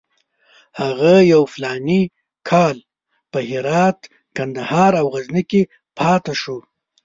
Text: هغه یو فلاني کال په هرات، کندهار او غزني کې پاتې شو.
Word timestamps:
هغه 0.81 1.13
یو 1.33 1.43
فلاني 1.53 2.01
کال 2.49 2.77
په 3.31 3.39
هرات، 3.49 3.99
کندهار 4.37 4.93
او 5.01 5.05
غزني 5.13 5.43
کې 5.51 5.61
پاتې 5.97 6.33
شو. 6.41 6.57